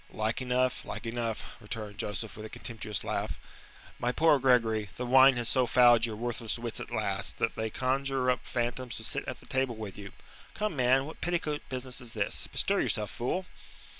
"Like 0.11 0.41
enough, 0.41 0.83
like 0.83 1.05
enough," 1.05 1.45
returned 1.59 1.99
Joseph, 1.99 2.35
with 2.35 2.43
a 2.43 2.49
contemptuous 2.49 3.03
laugh. 3.03 3.37
"My 3.99 4.11
poor 4.11 4.39
Gregory, 4.39 4.89
the 4.97 5.05
wine 5.05 5.35
has 5.35 5.47
so 5.47 5.67
fouled 5.67 6.07
your 6.07 6.15
worthless 6.15 6.57
wits 6.57 6.79
at 6.79 6.89
last, 6.89 7.37
that 7.37 7.53
they 7.55 7.69
conjure 7.69 8.31
up 8.31 8.39
phantoms 8.43 8.97
to 8.97 9.03
sit 9.03 9.27
at 9.27 9.39
the 9.39 9.45
table 9.45 9.75
with 9.75 9.99
you. 9.99 10.11
Come, 10.55 10.75
man, 10.75 11.05
what 11.05 11.21
petticoat 11.21 11.61
business 11.69 12.01
is 12.01 12.13
this? 12.13 12.47
Bestir 12.47 12.79
yourself, 12.81 13.11
fool." 13.11 13.45